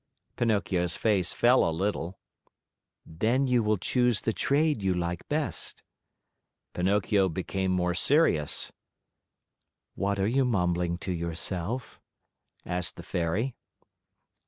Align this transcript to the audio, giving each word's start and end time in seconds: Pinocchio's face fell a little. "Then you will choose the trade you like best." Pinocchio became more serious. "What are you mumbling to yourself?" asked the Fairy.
Pinocchio's 0.35 0.95
face 0.95 1.31
fell 1.31 1.63
a 1.63 1.69
little. 1.69 2.17
"Then 3.05 3.45
you 3.45 3.61
will 3.61 3.77
choose 3.77 4.21
the 4.21 4.33
trade 4.33 4.81
you 4.81 4.95
like 4.95 5.29
best." 5.29 5.83
Pinocchio 6.73 7.29
became 7.29 7.69
more 7.69 7.93
serious. 7.93 8.71
"What 9.93 10.19
are 10.19 10.25
you 10.27 10.43
mumbling 10.43 10.97
to 11.05 11.11
yourself?" 11.11 12.01
asked 12.65 12.95
the 12.95 13.03
Fairy. 13.03 13.53